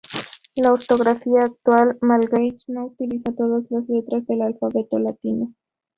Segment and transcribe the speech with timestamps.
[0.55, 5.53] La ortografía actual malgache no utiliza todas las letras del alfabeto latino.